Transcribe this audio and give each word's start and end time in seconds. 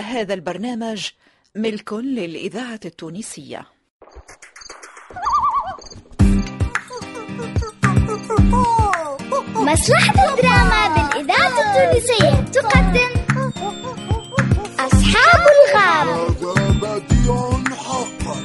هذا 0.00 0.34
البرنامج 0.34 1.08
ملك 1.54 1.92
للإذاعة 1.92 2.80
التونسية. 2.84 3.66
مسرحة 9.54 10.14
الدراما 10.30 10.88
بالإذاعة 10.88 11.56
التونسية 11.60 12.30
تقدم 12.52 13.10
أصحاب 14.80 15.46
الغاب 15.54 16.36
هذا 16.42 16.54
بديع 16.82 17.74
حقا 17.76 18.36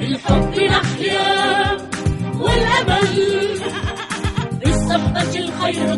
بالحب 0.00 0.54
نحيا 0.60 1.76
والأمل 2.40 3.60
بالصحبة 4.64 5.38
الخير 5.38 5.94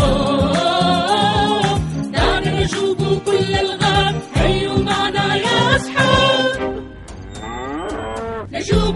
آه، 0.00 1.78
دعنا 2.12 2.60
نجوب 2.62 3.22
كل 3.26 3.54
الغاب 3.54 3.87
هيوا 4.34 4.78
معنا 4.78 5.36
يا 5.36 5.76
أصحاب 5.76 6.58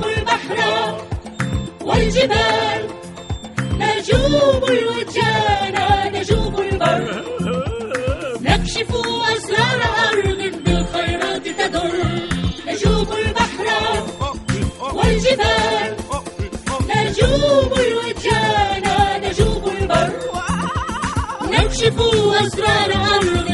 البحر 0.05 0.59
والجبال 1.81 2.83
البر. 6.59 7.25
نكشف 8.41 8.91
أسرار 9.37 9.81
أرض 10.09 10.41
بالخيرات 10.65 11.49
تدر. 11.49 11.93
نجوب 12.67 13.09
البحر 13.13 13.67
والجبال 14.97 15.97
نجوب 16.97 17.73
الوجان 17.87 18.85
نجوب 19.25 19.65
البر. 19.69 20.13
نكشف 21.53 21.99
أسرار 22.43 22.91
أرض 23.15 23.52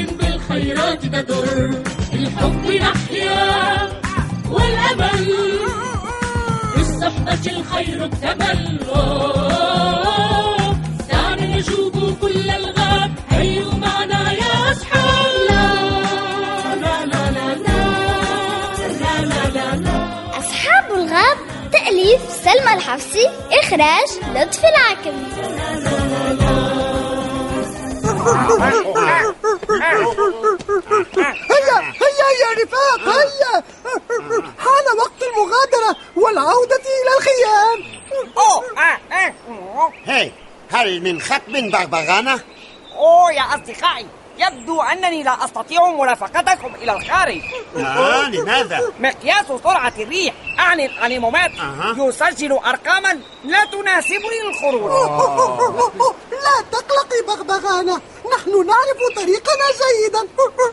الخيرات 0.59 1.03
تدور 1.03 1.83
الحب 2.13 2.67
نحيا 2.71 3.89
والأمل 4.51 5.35
بالصحبة 6.77 7.51
الخير 7.57 8.05
اكتمل 8.05 8.79
دعنا 11.11 11.57
نجوب 11.57 12.17
كل 12.21 12.51
الغاب 12.51 13.11
هيا 13.31 13.65
معنا 13.75 14.33
يا 14.33 14.73
أصحاب 14.73 15.33
لا 15.49 16.75
لا 16.75 17.07
لا 17.07 17.31
لا 17.31 17.55
لا 17.55 17.81
لا 19.23 19.49
لا 19.55 19.77
لا 19.77 20.39
أصحاب 20.39 20.85
الغاب 20.95 21.37
تأليف 21.73 22.21
سلمى 22.45 22.75
الحفصي 22.75 23.27
إخراج 23.63 24.09
لطفي 24.35 24.67
العكمي 24.69 25.29
هيا 31.51 31.79
هيا 31.81 32.29
يا 32.41 32.65
رفاق 32.65 33.01
هيا 33.15 33.63
حان 34.59 34.99
وقت 34.99 35.23
المغادرة 35.23 35.97
والعودة 36.17 36.77
إلى 36.77 37.17
الخيام 37.19 38.01
آه 38.37 38.63
آه. 38.83 39.93
هاي 40.07 40.33
هل 40.71 41.01
من 41.03 41.21
خط 41.21 41.49
من 41.49 41.71
بغبغانة؟ 41.71 42.41
أوه 42.97 43.33
يا 43.33 43.43
أصدقائي 43.43 44.07
يبدو 44.39 44.83
أنني 44.83 45.23
لا 45.23 45.45
أستطيع 45.45 45.87
مرافقتكم 45.91 46.75
إلى 46.75 46.93
الخارج. 46.93 47.41
آه 47.77 48.29
لماذا؟ 48.31 48.81
مقياس 49.01 49.47
سرعة 49.65 49.93
الريح. 49.99 50.35
أعني 50.59 50.87
الأنيمومات. 50.87 51.51
أها. 51.61 51.95
يسجل 51.99 52.53
أرقاما 52.53 53.21
لا 53.45 53.65
تناسبني 53.65 54.39
للخروج 54.47 54.91
لا 56.45 56.65
تقلقي 56.73 57.23
بغبغانة. 57.29 58.01
نحن 58.35 58.67
نعرف 58.67 58.99
طريقنا 59.17 59.67
جيدا. 59.81 60.29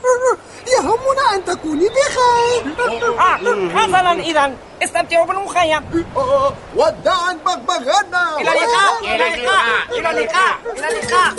يهمنا 0.77 1.33
أن 1.33 1.45
تكوني 1.45 1.89
بخير. 1.89 2.89
آه 3.19 3.79
حسنا 3.79 4.11
إذا. 4.11 4.55
استمتعوا 4.83 5.25
بالمخيم. 5.25 6.05
وداعا 6.75 7.33
بغبغانة. 7.45 8.37
إلى 8.41 8.51
اللقاء 8.51 9.15
إلى 9.15 9.33
اللقاء 9.33 9.63
إلى 9.91 10.09
اللقاء 10.09 10.55
إلى 10.77 10.87
اللقاء. 10.87 11.35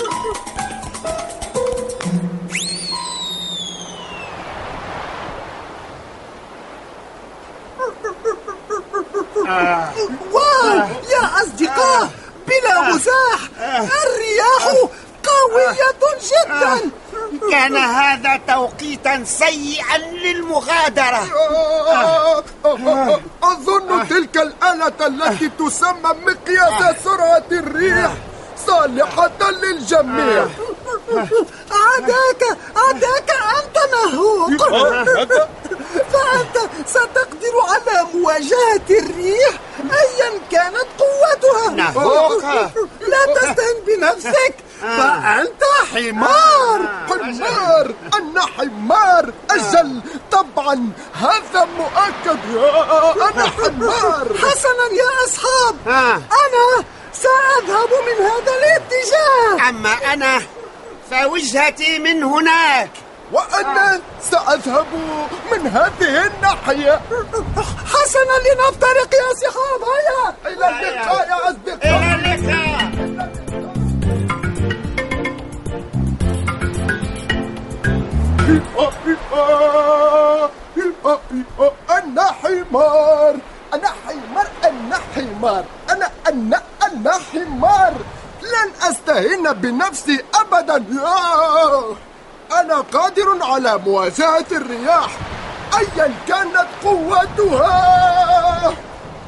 واو 10.32 10.78
يا 11.10 11.42
أصدقاء 11.42 12.08
بلا 12.46 12.80
مزاح 12.80 13.40
الرياح 13.78 14.64
قوية 15.26 15.90
جدا. 16.30 16.90
كان 17.50 17.76
هذا 17.76 18.40
توقيتا 18.48 19.24
سيئا 19.24 19.98
للمغادرة. 19.98 21.22
أظن 23.42 24.08
تلك 24.08 24.36
الآلة 24.36 25.06
التي 25.06 25.48
تسمى 25.48 26.10
مقياس 26.26 26.96
سرعة 27.04 27.48
الريح 27.52 28.10
صالحة 28.66 29.50
للجميع. 29.50 30.46
عداك 31.70 32.58
عداك 32.76 33.30
أنت 33.30 33.76
نهوق 33.92 34.50
فأنت 36.12 36.56
ستقدر 36.86 37.54
على 37.68 38.06
مواجهة 38.14 38.86
الريح 38.90 39.60
أيا 39.78 40.40
كانت 40.50 40.86
قوتها. 40.98 41.70
نهوق. 41.70 42.44
لا 43.00 43.26
تستهن 43.34 43.76
بنفسك. 43.86 44.54
فأنت 44.80 45.62
حمار. 45.92 46.80
حمار 47.08 47.94
أنا 48.14 48.40
حمار 48.40 49.32
أجل. 49.50 50.00
طبعا 50.30 50.90
هذا 51.12 51.64
مؤكد. 51.78 52.40
أنا 53.16 53.46
حمار. 53.46 54.28
حسنا 54.38 54.86
يا 54.92 55.24
أصحاب. 55.24 55.76
آه. 55.86 56.16
أنا 56.16 56.84
سأذهب 57.12 57.90
من 58.06 58.26
هذا 58.26 58.52
الاتجاه. 58.58 59.68
أما 59.68 59.92
أنا 60.12 60.42
فوجهتي 61.10 61.98
من 61.98 62.22
هناك. 62.22 62.90
وأنا 63.32 64.00
سأذهب 64.30 64.86
من 65.52 65.66
هذه 65.66 66.26
الناحية. 66.26 67.00
حسنا 67.92 68.36
لنفترق 68.46 69.14
يا 69.14 69.34
صحاب 69.42 69.82
هيا. 69.92 70.34
إلى 70.46 70.66
اللقاء 70.68 71.28
يا 71.28 71.38
أصدقاء. 71.50 71.78
إلى 71.82 72.34
اللقاء. 72.34 72.86
أنا 81.90 82.26
حمار. 82.42 83.36
أنا 83.74 83.88
حمار. 84.06 84.46
أنا 84.64 84.98
حمار. 85.14 85.64
أنا 85.90 86.10
أنا 86.28 86.62
أنا 86.82 87.12
حمار. 87.32 87.94
لن 88.52 88.88
أستهين 88.90 89.52
بنفسي 89.52 90.24
أبدا. 90.34 90.84
أنا 92.52 92.80
قادر 92.92 93.38
على 93.40 93.78
مواجهة 93.78 94.46
الرياح 94.52 95.10
أيا 95.78 96.14
كانت 96.28 96.66
قوتها. 96.84 98.74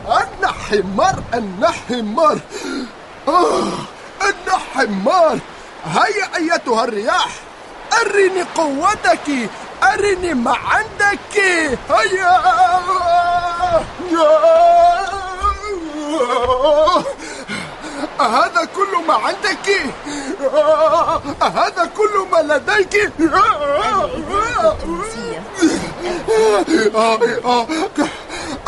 أنا 0.06 0.52
حمار 0.52 1.22
أنا 1.34 1.70
حمار. 1.70 2.38
أنا 4.22 4.56
حمار. 4.74 5.38
هيا 5.84 6.36
أيتها 6.36 6.84
الرياح. 6.84 7.28
أرني 8.00 8.42
قوتك 8.54 9.50
أرني 9.82 10.34
ما 10.34 10.54
عندك 10.56 11.38
هيا 11.90 12.42
هذا 18.20 18.64
كل 18.76 19.06
ما 19.08 19.14
عندك؟ 19.14 19.68
هذا 21.42 21.90
كل 21.96 22.26
ما 22.32 22.38
لديك؟ 22.42 23.12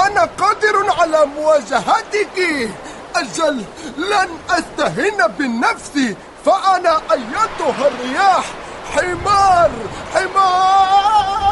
أنا 0.00 0.28
قادر 0.38 0.90
على 1.00 1.26
مواجهتك. 1.26 2.68
أجل 3.16 3.64
لن 3.96 4.28
أستهين 4.50 5.26
بنفسي 5.38 6.16
فأنا 6.44 7.00
أيتها 7.12 7.88
الرياح. 7.88 8.44
حمار 8.94 9.70
حمار. 10.14 11.49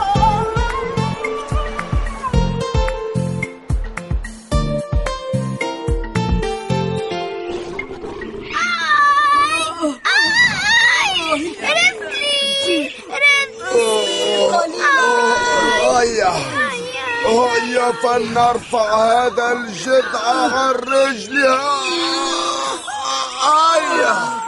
هيا. 16.31 17.29
هيا 17.29 17.93
فلنرفع 18.03 18.87
هذا 18.95 19.53
الجذع 19.53 20.25
عن 20.53 20.71
رجلها. 20.71 21.81
هيا. 23.43 24.39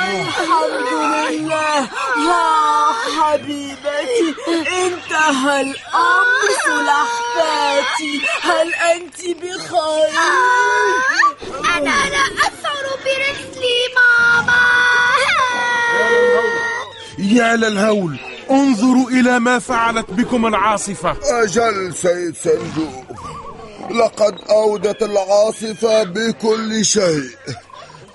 الحمد 0.00 0.88
لله. 0.92 1.88
يا 2.28 2.92
حبيبتي 3.16 4.34
انتهى 4.86 5.60
الأمر 5.60 6.48
سلحفاتي 6.64 8.14
هل 8.42 8.74
أنت 8.74 9.20
بخير؟ 9.20 10.10
أنا 11.76 11.96
لا 12.10 12.24
أشعر 12.46 12.86
برحلي 13.04 13.78
ماما. 13.96 14.64
يا 17.18 17.56
للهول. 17.56 18.33
انظروا 18.50 19.10
إلى 19.10 19.38
ما 19.38 19.58
فعلت 19.58 20.10
بكم 20.10 20.46
العاصفة. 20.46 21.16
أجل 21.42 21.94
سيد 21.94 22.36
سنجوب 22.36 23.04
لقد 23.90 24.38
أودت 24.50 25.02
العاصفة 25.02 26.02
بكل 26.02 26.84
شيء. 26.84 27.30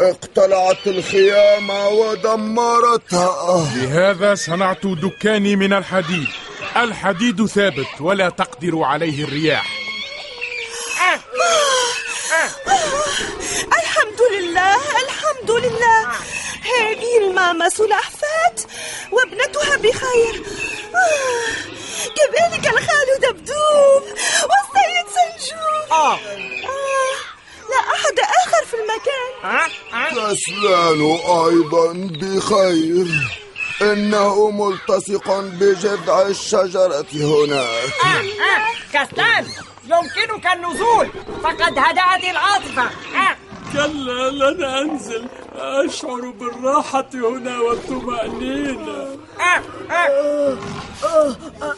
اقتلعت 0.02 0.88
الخيام 0.88 1.70
ودمرتها. 1.70 3.68
لهذا 3.76 4.36
صنعت 4.36 4.86
دكاني 4.86 5.56
من 5.56 5.74
الحديد. 5.74 6.28
الحديد 6.78 7.46
ثابت 7.46 7.88
ولا 8.00 8.30
تقدر 8.30 8.84
عليه 8.84 9.24
الرياح. 9.24 9.80
الحمد 13.68 14.22
لله 14.34 14.76
الحمد 14.76 15.52
لله. 15.52 16.08
هذه 16.80 17.18
الماما 17.28 17.70
سلحفات 17.70 18.62
وابنتها 19.12 19.78
بخير 19.78 20.44
آه، 20.96 21.54
كذلك 22.18 22.68
الخال 22.68 23.08
دبدوب 23.22 24.04
والسيد 24.50 25.06
سنجوب 25.16 25.92
آه. 25.92 26.14
آه، 26.14 27.16
لا 27.70 27.80
أحد 27.94 28.20
آخر 28.20 28.66
في 28.66 28.74
المكان 28.74 29.32
آه. 29.44 29.96
آه. 29.98 30.10
كسلان 30.34 31.02
أيضا 31.48 31.94
بخير 32.22 33.08
إنه 33.82 34.50
ملتصق 34.52 35.40
بجذع 35.40 36.22
الشجرة 36.22 37.06
هناك 37.14 37.94
آه. 38.06 38.08
آه. 38.08 38.70
كسلان 38.94 39.46
يمكنك 39.86 40.48
النزول 40.54 41.10
فقد 41.44 41.78
هدأت 41.80 42.24
العاصفة 42.32 42.84
آه. 42.84 43.36
كلا 43.74 44.30
لن 44.30 44.64
أنزل 44.64 45.30
أشعر 45.60 46.22
بالراحة 46.40 47.10
هنا 47.14 47.60
والطمأنينة. 47.60 49.20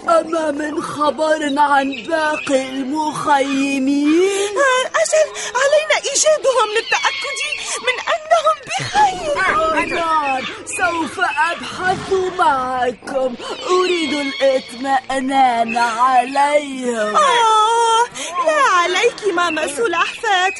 أما 0.09 0.51
من 0.51 0.83
خبر 0.83 1.53
عن 1.57 2.03
باقي 2.07 2.69
المخيمين؟ 2.69 4.55
أجل 5.01 5.27
علينا 5.61 5.95
إيجادهم 6.09 6.67
للتأكد 6.75 7.39
من 7.87 7.97
أنهم 8.13 8.57
بخير. 8.67 9.35
نعم 9.95 10.43
سوف 10.65 11.19
أبحث 11.19 12.13
معكم. 12.37 13.35
أريد 13.69 14.13
الإطمئنان 14.13 15.77
عليهم. 15.77 17.15
آه 17.15 18.03
لا 18.45 18.61
عليك 18.73 19.19
ماما 19.35 19.67
سلحفات 19.67 20.53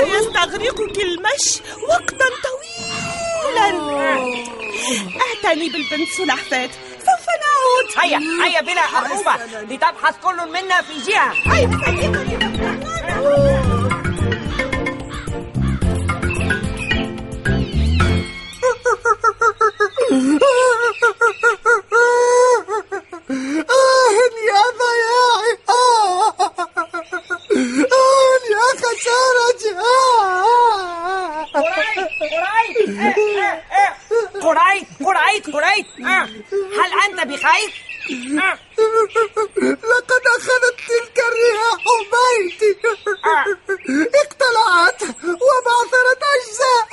سيستغرقك 0.00 0.98
المشي 0.98 1.60
وقتا 1.88 2.28
طويلا 2.44 2.47
اعتني 5.20 5.68
بالبنت 5.68 6.08
سلحفات 6.16 6.70
سوف 6.98 7.26
نعود. 7.42 7.86
هيا 8.04 8.20
هيا 8.44 8.60
بنا 8.60 8.80
أرجوبة 8.80 9.34
لتبحث 9.74 10.14
كل 10.22 10.48
منا 10.52 10.82
في 10.82 11.10
جهة. 11.10 11.32
آه 13.10 13.67
قريب 34.42 34.86
قريب 35.54 35.86
آه. 36.06 36.28
هل 36.78 36.90
أنت 37.10 37.20
بخير؟ 37.26 37.70
لقد 39.90 40.24
أخذت 40.36 40.76
تلك 40.88 41.16
الرياح 41.28 41.82
بيتي 42.12 42.70
اقتلعت 44.14 45.02
وبعثرت 45.24 46.22
أجزاءه 46.34 46.87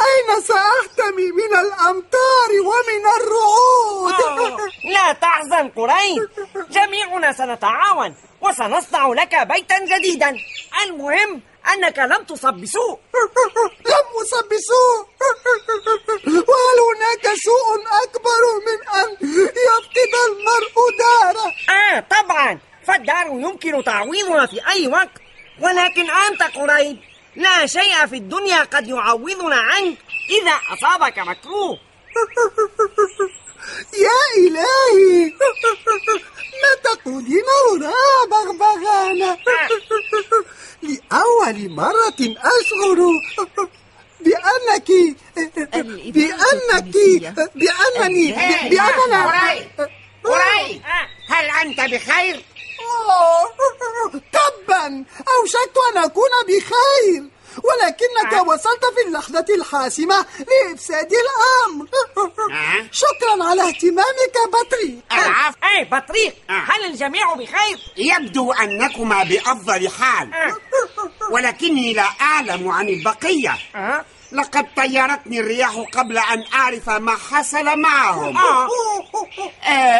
أين 0.00 0.40
سأحتمي 0.40 1.30
من 1.32 1.52
الأمطار 1.58 2.50
ومن 2.60 3.04
الرعود؟ 3.18 4.60
لا 4.84 5.12
تحزن 5.12 5.68
قريب. 5.68 6.28
جميعنا 6.70 7.32
سنتعاون 7.32 8.16
وسنصنع 8.40 9.08
لك 9.08 9.46
بيتا 9.46 9.78
جديدا. 9.78 10.36
المهم 10.84 11.42
أنك 11.72 11.98
لم 11.98 12.24
تصب 12.24 12.54
بسوء. 12.54 12.98
لم 13.86 14.06
أصب 14.22 14.48
بسوء. 14.48 15.06
وهل 16.26 16.78
هناك 16.88 17.24
سوء 17.44 17.68
أكبر 18.04 18.42
من 18.66 18.78
أن 19.00 19.08
يفقد 19.22 20.12
المرء 20.28 20.76
داره؟ 20.98 21.52
آه 21.70 22.00
طبعا. 22.00 22.58
فالدار 22.86 23.26
يمكن 23.26 23.84
تعويضها 23.84 24.46
في 24.46 24.68
أي 24.68 24.88
وقت. 24.88 25.10
ولكن 25.62 26.10
أنت 26.10 26.42
قريب. 26.42 26.98
لا 27.36 27.66
شيء 27.66 28.06
في 28.06 28.16
الدنيا 28.16 28.62
قد 28.62 28.88
يعوضنا 28.88 29.56
عنك 29.56 29.98
إذا 30.30 30.60
أصابك 30.72 31.18
مكروه 31.18 31.78
يا 34.04 34.20
إلهي 34.38 35.32
ما 36.62 36.72
تقولين 36.84 37.44
هنا 37.70 37.92
بغبغانة 38.30 39.36
لأول 40.82 41.70
مرة 41.70 42.20
أشعر 42.20 42.98
بأنك 44.20 44.88
بأنك 46.14 46.94
بأنني 47.54 48.32
بأننا 48.70 49.26
قريب 49.26 49.88
قريب 50.24 50.82
هل 51.28 51.50
أنت 51.62 51.80
بخير؟ 51.80 52.44
تبا 54.32 55.04
أوشكت 55.28 55.76
أن 55.92 56.04
أكون 56.04 56.30
بخير 56.48 57.30
ولكنك 57.64 58.46
وصلت 58.46 58.84
في 58.96 59.08
اللحظة 59.08 59.44
الحاسمة 59.54 60.26
لإفساد 60.38 61.12
الأمر 61.12 61.88
شكرا 62.92 63.44
على 63.44 63.68
اهتمامك 63.68 64.36
بطريق 64.48 64.98
العفو 65.12 65.56
أي 65.64 65.84
بطريق 65.84 66.34
هل 66.48 66.84
الجميع 66.84 67.34
بخير؟ 67.34 67.78
يبدو 67.96 68.45
أنكما 68.62 69.24
بأفضل 69.24 69.88
حال. 69.88 70.30
ولكني 71.30 71.92
لا 71.92 72.08
أعلم 72.20 72.68
عن 72.68 72.88
البقية. 72.88 73.58
لقد 74.32 74.66
طيرتني 74.76 75.40
الرياح 75.40 75.84
قبل 75.92 76.18
أن 76.18 76.44
أعرف 76.54 76.88
ما 76.88 77.16
حصل 77.30 77.78
معهم. 77.78 78.36
آه. 78.38 78.68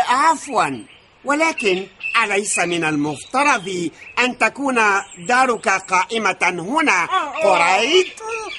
عفوا. 0.08 0.84
ولكن 1.24 1.86
أليس 2.24 2.58
من 2.58 2.84
المفترض 2.84 3.90
أن 4.18 4.38
تكون 4.38 4.80
دارك 5.28 5.68
قائمة 5.68 6.36
هنا؟ 6.42 7.06
قريب؟ 7.44 8.06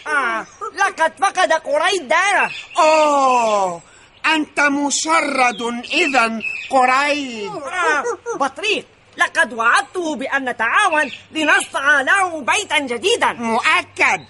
آه. 0.07 0.45
لقد 0.75 1.13
فقد 1.21 1.53
قريب 1.53 2.07
داره. 2.07 2.51
أوه 2.79 3.81
أنت 4.25 4.59
مشرد 4.59 5.61
إذا 5.93 6.39
قريب 6.69 7.51
آه. 7.55 8.03
بطريق. 8.35 8.85
لقد 9.17 9.53
وعدته 9.53 10.15
بأن 10.15 10.49
نتعاون 10.49 11.11
لنصنع 11.31 12.01
له 12.01 12.41
بيتا 12.41 12.79
جديدا. 12.79 13.33
مؤكد. 13.33 14.25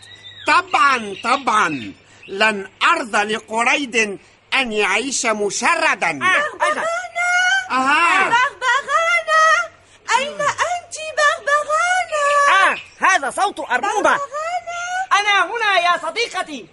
طبعا 0.47 1.15
طبعا. 1.23 1.93
لن 2.27 2.69
أرضى 2.83 3.23
لقريد 3.23 4.19
أن 4.53 4.71
يعيش 4.71 5.25
مشردا. 5.25 6.19
آه 6.23 6.67
أجل. 6.67 6.83
أها. 7.71 8.29
بغبغانة 8.29 9.47
أين 10.17 10.41
أنت 10.41 10.95
بغبغانة 11.17 12.25
آه 12.49 12.77
هذا 13.07 13.29
صوت 13.29 13.59
أربوبة 13.59 14.19
أنا 15.13 15.45
هنا 15.45 15.79
يا 15.79 15.97
صديقتي. 15.97 16.65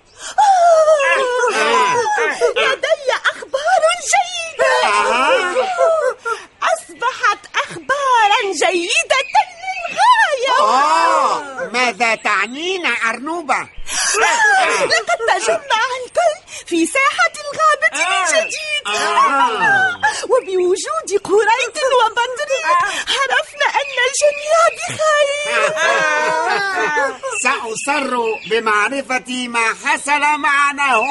لدي 2.56 3.12
أخبار 3.32 3.82
جيدة. 4.12 4.88
جيدة 8.54 9.20
للغاية. 9.34 10.58
آه 10.60 11.70
ماذا 11.72 12.14
تعنين 12.14 12.86
أرنوبة؟ 12.86 13.58
لقد 14.90 15.18
تجمع 15.28 15.82
الكل 16.04 16.34
في 16.66 16.86
ساحة 16.86 17.32
الغابة 17.44 17.88
من 18.10 18.24
جديد 18.26 18.84
آه. 18.86 20.00
وبوجود 20.24 21.22
قريد 21.24 21.76
وبدر 22.00 22.50
عرفنا 23.08 23.66
أن 23.80 23.94
الجميع 24.06 24.60
بخير. 24.78 25.74
سأصر 27.44 28.12
بمعرفة 28.50 29.48
ما 29.48 29.66
حصل 29.84 30.20
مع 30.40 30.72
نهو 30.72 31.04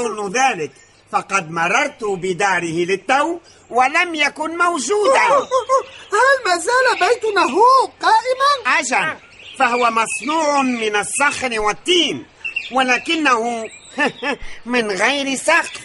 أظن 0.00 0.32
ذلك. 0.32 0.72
فقد 1.12 1.50
مررت 1.50 2.04
بداره 2.04 2.84
للتو 2.84 3.38
ولم 3.70 4.14
يكن 4.14 4.58
موجودا. 4.58 5.20
هل 6.12 6.44
ما 6.46 6.56
زال 6.56 7.08
بيت 7.08 7.24
نهوك 7.34 7.92
قائما؟ 8.02 8.78
أجل. 8.78 9.16
فهو 9.58 9.90
مصنوع 9.90 10.62
من 10.62 10.96
الصخر 10.96 11.60
والتين 11.60 12.26
ولكنه 12.72 13.64
من 14.66 14.90
غير 14.90 15.36
سقف. 15.36 15.80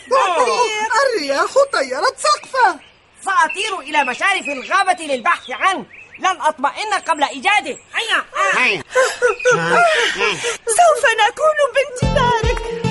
الرياح 1.15 1.53
طيرت 1.73 2.15
سقفه 2.19 2.79
سأطير 3.25 3.79
إلى 3.79 4.03
مشارف 4.03 4.45
الغابة 4.47 5.03
للبحث 5.05 5.49
عنه. 5.49 5.85
لن 6.19 6.41
أطمئن 6.41 6.93
قبل 7.07 7.23
إيجاده. 7.23 7.77
هيا. 7.95 8.25
هيا. 8.57 8.83
سوف 10.77 11.03
نكون 11.27 11.57
بانتظارك 11.75 12.84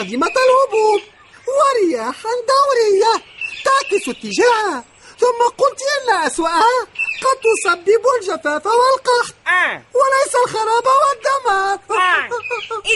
منتظمة 0.00 0.26
الهبوط. 0.26 1.02
ورياحا 1.48 2.28
دورية. 2.50 3.22
تعكس 3.64 4.08
اتجاهها 4.08 4.84
ثم 5.18 5.48
قلت 5.58 5.80
إن 5.82 6.26
أسوأها 6.26 6.86
قد 7.22 7.40
تسبب 7.44 8.02
الجفاف 8.20 8.66
والقحط. 8.66 9.34
آه. 9.46 9.82
وليس 9.94 10.34
الخراب 10.44 10.84
والدمار 10.86 11.78
آه. 12.00 12.28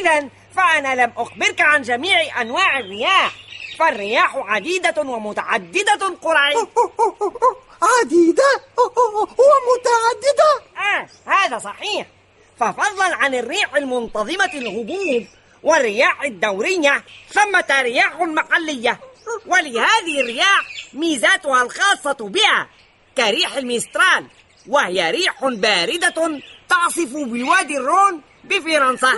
إذا 0.00 0.28
فأنا 0.56 1.02
لم 1.02 1.12
أخبرك 1.16 1.60
عن 1.60 1.82
جميع 1.82 2.40
أنواع 2.40 2.78
الرياح. 2.78 3.32
فالرياح 3.78 4.36
عديدة 4.36 4.94
ومتعددة 5.02 6.16
قرعي. 6.22 6.54
عديدة 7.82 8.60
ومتعددة. 9.38 10.62
آه 10.76 11.08
هذا 11.26 11.58
صحيح. 11.58 12.06
ففضلا 12.60 13.16
عن 13.16 13.34
الريح 13.34 13.74
المنتظمة 13.74 14.50
الهبوب 14.54 15.26
والرياح 15.64 16.22
الدورية 16.22 17.04
ثمة 17.30 17.82
رياح 17.82 18.20
محلية. 18.20 19.00
ولهذه 19.46 20.20
الرياح 20.20 20.66
ميزاتها 20.92 21.62
الخاصة 21.62 22.16
بها 22.20 22.68
كريح 23.16 23.56
الميسترال 23.56 24.26
وهي 24.68 25.10
ريح 25.10 25.44
باردة 25.44 26.40
تعصف 26.68 27.12
بالوادي 27.12 27.76
الرون 27.76 28.20
بفرنسا. 28.44 29.12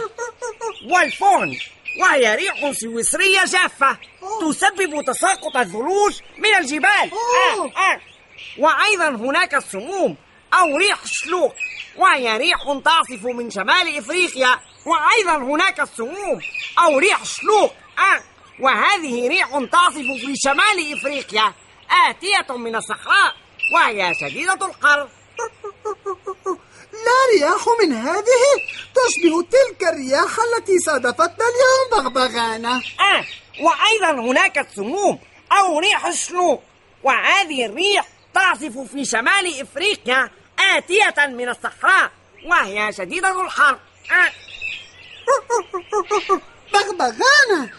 والفون 0.90 1.58
وهي 2.02 2.34
ريح 2.34 2.72
سويسرية 2.72 3.44
جافة 3.44 3.98
تسبب 4.40 5.04
تساقط 5.06 5.56
الثلوج 5.56 6.20
من 6.38 6.54
الجبال. 6.58 7.10
آه 7.12 7.64
آه. 7.64 8.00
وأيضا 8.58 9.08
هناك 9.08 9.54
السموم 9.54 10.16
أو 10.54 10.76
ريح 10.76 10.98
شلوك 11.04 11.54
وهي 11.96 12.36
ريح 12.36 12.58
تعصف 12.84 13.24
من 13.24 13.50
شمال 13.50 13.98
إفريقيا 13.98 14.60
وأيضا 14.86 15.36
هناك 15.36 15.80
السموم 15.80 16.40
أو 16.78 16.98
ريح 16.98 17.24
شلوك 17.24 17.70
آه. 17.98 18.22
وهذه 18.60 19.28
ريح 19.28 19.48
تعصف 19.72 20.06
في 20.20 20.34
شمال 20.44 20.92
إفريقيا 20.92 21.52
آتية 22.08 22.56
من 22.56 22.76
الصحراء 22.76 23.34
وهي 23.74 24.14
شديدة 24.14 24.66
الحر 24.66 25.08
لا 27.06 27.18
رياح 27.34 27.64
من 27.82 27.92
هذه 27.92 28.44
تشبه 28.94 29.42
تلك 29.42 29.88
الرياح 29.88 30.36
التي 30.38 30.78
صادفتنا 30.78 31.44
اليوم 31.48 32.04
بغبغانة 32.04 32.76
آه 32.76 33.24
وأيضا 33.60 34.20
هناك 34.20 34.58
السموم 34.58 35.18
أو 35.52 35.78
ريح 35.78 36.06
الشلوك 36.06 36.62
وهذه 37.02 37.66
الريح 37.66 38.08
تعصف 38.34 38.78
في 38.78 39.04
شمال 39.04 39.60
إفريقيا 39.60 40.30
آتية 40.76 41.26
من 41.26 41.48
الصحراء 41.48 42.10
وهي 42.46 42.92
شديدة 42.92 43.42
الحر 43.42 43.78
آه. 44.10 44.45
بغبغانة 46.72 47.70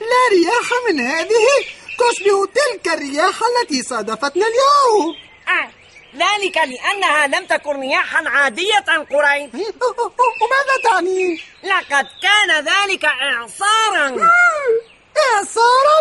لا 0.00 0.22
رياح 0.32 0.68
من 0.88 1.00
هذه 1.00 1.46
تشبه 1.98 2.46
تلك 2.46 2.94
الرياح 2.94 3.34
التي 3.42 3.82
صادفتنا 3.82 4.46
اليوم 4.46 5.14
آه. 5.48 5.70
ذلك 6.14 6.56
لأنها 6.56 7.26
لم 7.26 7.46
تكن 7.46 7.80
رياحا 7.80 8.28
عادية 8.28 8.84
قريب 8.86 9.54
وماذا 9.54 10.76
تعني؟ 10.84 11.40
لقد 11.64 12.06
كان 12.22 12.64
ذلك 12.64 13.04
إعصارا 13.04 14.16
إعصارا؟ 15.34 15.98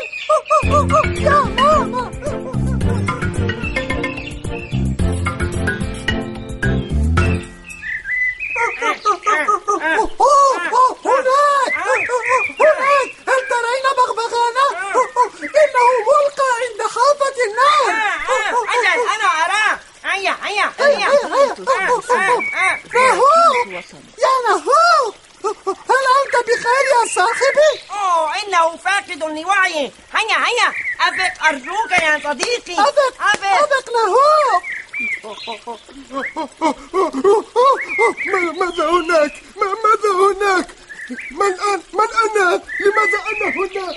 من 41.10 41.54
أنا؟ 41.60 41.82
من 41.94 42.08
أنا؟ 42.26 42.62
لماذا 42.80 43.20
أنا 43.32 43.56
هنا؟ 43.56 43.94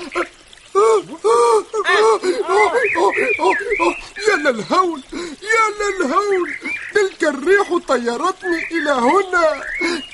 يا 4.28 4.36
للهول 4.36 5.02
يا 5.42 5.64
للهول 5.80 6.54
تلك 6.94 7.24
الريح 7.24 7.76
طيرتني 7.88 8.64
إلى 8.70 8.90
هنا 8.90 9.62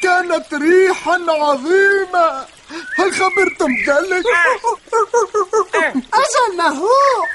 كانت 0.03 0.55
ريحا 0.55 1.25
عظيمة 1.29 2.45
هل 2.99 3.13
خبرتم 3.15 3.73
ذلك؟ 3.87 4.25
أجل 6.15 6.57
نهوك 6.57 7.29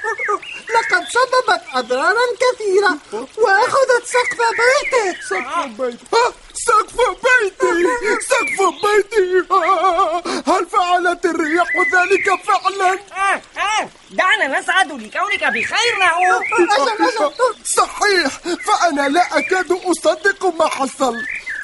لقد 0.75 1.06
سببت 1.10 1.62
أضرارا 1.74 2.25
كثيرة 2.42 2.98
وأخذت 3.38 4.06
سقف 4.06 4.38
بيتك 4.40 5.22
سقف 5.30 5.68
بيتي. 5.82 6.06
آه، 6.13 6.34
سقف 6.54 6.96
بيتي. 6.98 8.22
سقف 8.30 8.60
بيتي. 8.84 9.48
آه، 9.51 10.22
هل 10.48 10.66
فعلت 10.72 11.25
الرياح 11.25 11.68
ذلك 11.78 12.42
فعلا؟ 12.44 12.92
آه، 13.12 13.42
آه، 13.60 13.90
دعنا 14.12 14.60
نسعد 14.60 14.92
لكونك 14.92 15.44
بخير 15.44 15.94
أجل 16.01 17.01
أجل 17.01 17.32
صحيح. 17.66 18.40
فأنا 18.66 19.08
لا 19.10 19.38
أكاد 19.38 19.72
أصدق 19.72 20.46
ما 20.46 20.68
حصل. 20.68 21.16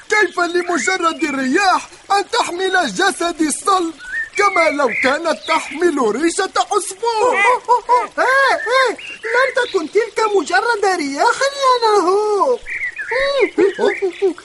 كيف 0.09 0.39
لمجرد 0.39 1.23
الرياح 1.23 1.89
أن 2.11 2.29
تحمل 2.31 2.87
جسدي 2.95 3.47
الصلب؟ 3.47 3.93
كما 4.37 4.69
لو 4.69 4.87
كانت 5.03 5.39
تحمل 5.47 6.15
ريشة 6.21 6.53
عصفور 6.71 7.35
إيه 7.35 8.23
إيه. 8.25 8.97
لم 9.23 9.47
تكن 9.55 9.91
تلك 9.91 10.19
مجرد 10.35 10.85
رياح 10.85 11.37
يا 11.41 11.87
نهو 11.87 12.59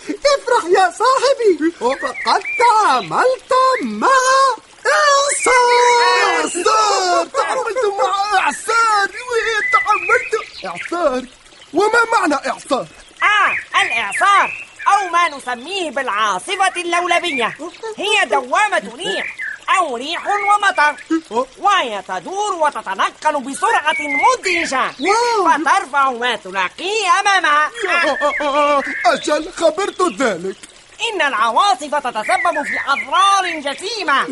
افرح 0.09 0.65
يا 0.65 0.91
صاحبي. 0.91 1.71
فقد 1.81 2.43
تعاملت 2.59 3.53
مع 3.83 4.09
إعصار. 4.87 6.41
إعصار 6.43 7.27
تعاملت 7.27 7.85
مع 8.03 8.39
إعصار. 8.41 9.11
تعاملت 9.73 10.65
إعصار. 10.65 11.25
وما 11.75 12.05
معنى 12.13 12.35
إعصار؟ 12.35 12.87
آه 13.23 13.83
الإعصار 13.83 14.53
أو 14.95 15.09
ما 15.09 15.29
نسميه 15.29 15.91
بالعاصفة 15.91 16.81
اللولبية. 16.81 17.57
هي 17.97 18.25
دوامة 18.27 18.93
ريح 18.97 19.42
أو 19.79 19.97
ريح 19.97 20.27
ومطر. 20.27 20.95
وهي 21.59 22.03
تدور 22.09 22.55
وتتنقل 22.55 23.41
بسرعة 23.41 23.97
مدهشة. 23.99 24.93
فترفع 25.45 26.11
ما 26.11 26.37
تلاقيه 26.37 27.21
أمامها. 27.21 27.71
أجل 29.13 29.53
خبرت 29.53 30.03
ذلك. 30.19 30.57
إن 31.13 31.23
العواصف 31.23 31.95
تتسبب 31.95 32.63
في 32.63 32.79
أضرار 32.89 33.61
جسيمة. 33.61 34.27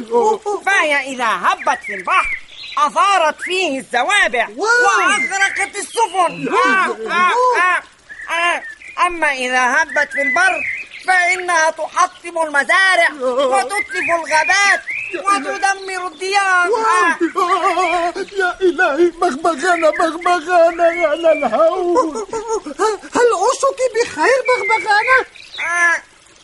فهي 0.66 1.12
إذا 1.14 1.28
هبت 1.28 1.78
في 1.86 1.94
البحر 1.94 2.38
أثارت 2.78 3.42
فيه 3.42 3.78
الزوابع. 3.78 4.48
وأغرقت 4.56 5.76
السفن. 5.76 6.48
آه 6.54 6.96
آه 7.10 7.32
آه 7.60 7.82
آه. 8.32 8.62
أما 9.06 9.32
إذا 9.32 9.82
هبت 9.82 10.12
في 10.12 10.22
البر 10.22 10.62
فإنها 11.06 11.70
تحطم 11.70 12.38
المزارع 12.46 13.10
وتتلف 13.20 14.10
الغابات. 14.10 14.80
وتدمر 15.14 16.06
الديار 16.06 16.68
آه. 16.68 17.18
يا 18.32 18.56
إلهي 18.60 19.10
بغبغانة 19.10 19.90
بغبغانة 19.90 20.84
يا 20.84 21.14
للهول 21.14 22.26
هل 23.14 23.28
عشك 23.42 23.80
بخير 23.94 24.38
بغبغانة؟ 24.48 25.18
آه. 25.60 25.96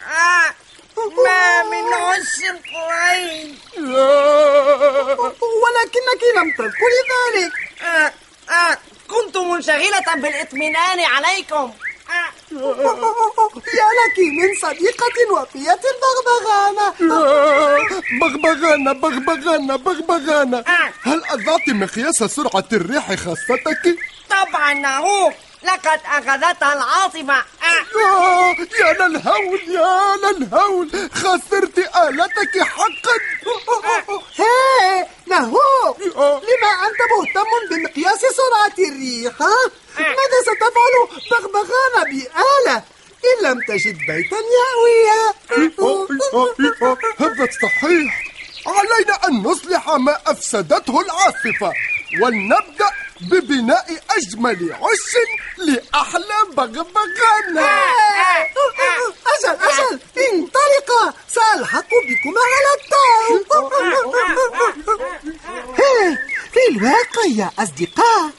آه. 0.02 0.54
ما 0.96 1.62
من 1.62 1.94
عش 1.94 2.37
كويس 2.40 3.78
ولكنك 5.62 6.23
لم 6.37 6.50
تذكري 6.58 7.00
ذلك. 7.12 7.52
كنت 9.08 9.37
منشغلة 9.37 10.14
بالإطمئنان 10.16 11.00
عليكم. 11.00 11.73
يا 13.78 13.88
لك 13.98 14.18
من 14.18 14.54
صديقة 14.62 15.32
وفية 15.32 15.78
بغبغانة 16.02 16.94
بغبغانة 18.20 18.92
بغبغانة. 18.92 19.76
بغبغانة 19.76 20.64
هل 21.02 21.22
أضعت 21.25 21.68
مقياس 21.68 22.14
سرعة 22.14 22.64
الريح 22.72 23.14
خاصتك؟ 23.14 23.96
طبعا 24.30 24.75
نعوك 24.75 25.32
لقد 25.64 26.00
أخذتها 26.06 26.72
العاصفة 26.72 27.44
آه. 27.97 28.50
آه 28.50 28.56
يا 28.80 28.92
للهول 29.09 29.61
يا 29.68 30.16
للهول. 30.16 31.11
خسرت 31.14 31.78
آلتك 31.78 32.62
حقا. 32.62 33.16
هي 34.37 35.06
نهو. 35.26 35.59
لما 36.16 36.71
أنت 36.87 37.00
مهتم 37.12 37.50
بمقياس 37.71 38.21
سرعة 38.21 38.88
الريح؟ 38.88 39.42
ها؟ 39.42 39.56
ماذا 39.99 40.38
ستفعل 40.42 40.95
بغبغانة 41.30 42.04
بآلة؟ 42.11 42.83
إن 43.26 43.47
لم 43.50 43.61
تجد 43.68 43.99
بيتا 44.09 44.37
يأويها 44.37 45.35
هذا 47.19 47.49
صحيح 47.62 48.25
علينا 48.67 49.28
أن 49.28 49.43
نصلح 49.43 49.89
ما 49.91 50.19
أفسدته 50.26 51.00
العاصفة. 51.00 51.73
ولنبدأ 52.21 52.91
ببناء 53.21 53.87
أجمل 54.11 54.73
عش 54.83 55.17
لأحلى 55.59 56.39
بغبغانة. 56.57 57.69
أجل 59.35 59.59
أجل 59.63 60.00
انطلقا 60.33 61.15
سألحق 61.29 61.87
بكما 61.89 62.41
على 62.52 62.71
الطاو. 62.79 63.45
في 66.52 66.61
الواقع 66.71 67.25
يا 67.37 67.50
أصدقاء 67.59 68.31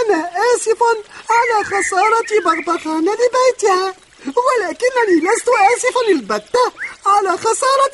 أنا 0.00 0.30
آسف 0.54 0.82
على 1.30 1.64
خسارة 1.64 2.30
بغبغانة 2.44 3.12
لبيتها 3.12 3.94
ولكنني 4.26 5.16
لست 5.20 5.48
آسفا 5.76 6.00
البتة 6.08 6.72
على 7.06 7.30
خسارة 7.38 7.93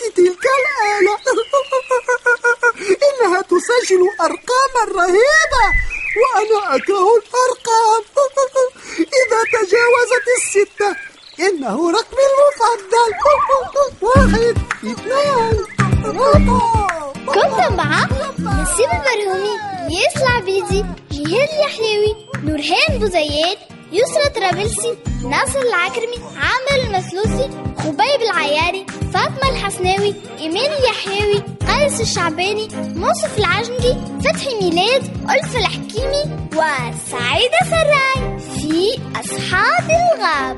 البرهومي 19.60 19.94
ياس 19.94 20.16
العبيدي 20.16 20.84
جهاد 21.12 21.48
اليحيوي 21.48 22.16
نورهان 22.44 22.98
بوزيات 22.98 23.58
يسرى 23.92 24.28
طرابلسي 24.34 24.96
ناصر 25.28 25.60
العكرمي. 25.60 26.16
عامر 26.36 26.86
المسلوسي. 26.86 27.50
خبيب 27.78 28.22
العياري. 28.22 28.86
فاطمة 29.12 29.50
الحسناوي. 29.50 30.14
إيمان 30.38 30.70
اليحيوي 30.72 31.42
قيس 31.68 32.00
الشعباني. 32.00 32.68
منصف 32.94 33.38
العجنجي 33.38 33.96
فتحي 34.24 34.54
ميلاد. 34.62 35.02
ألف 35.30 35.56
الحكيمي. 35.56 36.48
وسعيدة 36.52 37.60
سراي. 37.70 38.38
في 38.38 39.00
أصحاب 39.20 39.90
الغاب. 39.90 40.56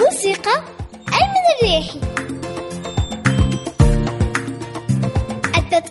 موسيقى 0.00 0.62
أيمن 1.12 1.44
الريحي. 1.56 2.11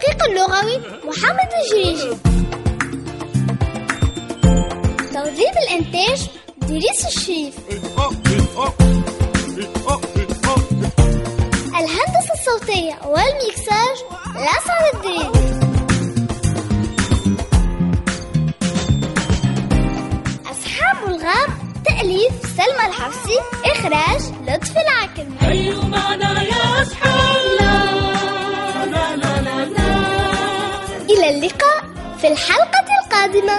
التدقيق 0.01 0.23
اللغوي 0.29 0.77
محمد 1.03 1.49
الجريجي. 1.61 2.09
توظيف 5.13 5.53
الإنتاج 5.67 6.27
دريس 6.57 7.05
الشريف. 7.07 7.55
الهندسة 11.69 12.33
الصوتية 12.39 12.99
والميكساج 13.05 13.97
الأسعد 14.35 14.95
الدريدي 14.95 15.51
أصحاب 20.51 21.07
الغاب 21.07 21.49
تأليف 21.85 22.33
سلمى 22.57 22.87
الحفصي 22.87 23.39
إخراج 23.65 24.21
لطفي 24.47 24.79
العكرمي 24.81 25.37
هيا 25.41 25.75
معنا 25.85 26.41
يا 26.43 26.81
أصحاب 26.81 27.70
إلى 31.21 31.29
اللقاء 31.29 31.84
في 32.21 32.27
الحلقة 32.27 32.86
القادمة. 33.03 33.57